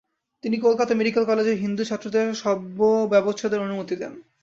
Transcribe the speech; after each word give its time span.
তিনি 0.43 0.57
কলকাতা 0.59 0.93
মেডিকেল 0.95 1.23
কলেজের 1.25 1.57
হিন্দু 1.57 1.83
ছাত্রদের 1.85 2.27
শবব্যবচ্ছেদের 2.35 3.63
অনুমতি 3.63 3.95
দেন। 3.95 4.13